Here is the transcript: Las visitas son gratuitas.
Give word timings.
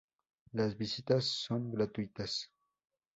Las 0.53 0.75
visitas 0.75 1.25
son 1.25 1.69
gratuitas. 1.71 2.49